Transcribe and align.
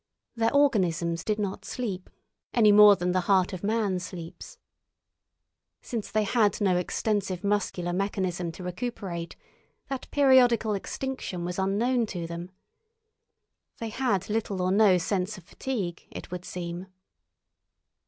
Their 0.35 0.51
organisms 0.51 1.23
did 1.23 1.37
not 1.37 1.63
sleep, 1.63 2.09
any 2.55 2.71
more 2.71 2.95
than 2.95 3.11
the 3.11 3.21
heart 3.29 3.53
of 3.53 3.63
man 3.63 3.99
sleeps. 3.99 4.57
Since 5.79 6.09
they 6.09 6.23
had 6.23 6.59
no 6.59 6.75
extensive 6.77 7.43
muscular 7.43 7.93
mechanism 7.93 8.51
to 8.53 8.63
recuperate, 8.63 9.35
that 9.89 10.07
periodical 10.09 10.73
extinction 10.73 11.45
was 11.45 11.59
unknown 11.59 12.07
to 12.07 12.25
them. 12.25 12.49
They 13.77 13.89
had 13.89 14.27
little 14.27 14.59
or 14.59 14.71
no 14.71 14.97
sense 14.97 15.37
of 15.37 15.43
fatigue, 15.43 16.07
it 16.09 16.31
would 16.31 16.45
seem. 16.45 16.87